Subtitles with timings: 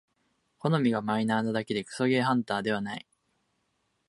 [0.57, 3.05] 好みがマイナーなだけでクソゲーハンターではない